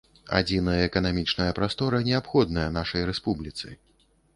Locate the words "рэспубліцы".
3.15-3.67